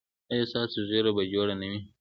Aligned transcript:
ایا 0.31 0.45
ستاسو 0.51 0.79
ږیره 0.89 1.11
به 1.15 1.23
جوړه 1.33 1.55
نه 1.61 1.67
وي؟ 1.71 1.79